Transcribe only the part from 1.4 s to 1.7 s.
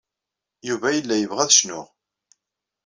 ad